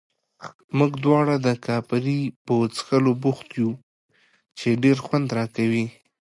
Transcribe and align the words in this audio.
موږ 0.77 0.91
دواړه 1.03 1.35
د 1.45 1.47
کاپري 1.65 2.21
په 2.45 2.53
څښلو 2.75 3.13
بوخت 3.23 3.47
یو، 3.59 3.71
چې 4.57 4.79
ډېر 4.83 4.97
خوند 5.05 5.27
راکوي. 5.37 5.85